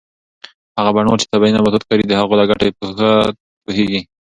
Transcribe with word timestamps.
هغه 0.79 0.91
بڼوال 0.95 1.19
چې 1.21 1.27
طبي 1.33 1.49
نباتات 1.55 1.83
کري 1.89 2.03
د 2.07 2.11
هغوی 2.19 2.35
له 2.39 2.45
ګټو 2.51 2.67
په 2.77 2.85
ښه 2.97 3.11
پوهیږي. 3.63 4.01